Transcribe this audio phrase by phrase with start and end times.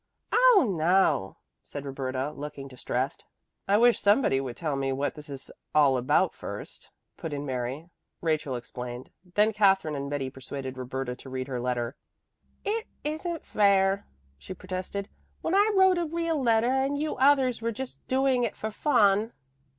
[0.31, 3.23] "Oh no," said Roberta, looking distressed.
[3.67, 7.87] "I wish somebody would tell me what this is all about first," put in Mary.
[8.19, 11.95] Rachel explained, while Katherine and Betty persuaded Roberta to read her letter.
[12.65, 14.07] "It isn't fair,"
[14.39, 15.07] she protested,
[15.43, 19.33] "when I wrote a real letter and you others were just doing it for fun."